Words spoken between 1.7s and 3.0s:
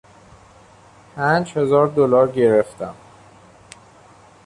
دلار گرفتم.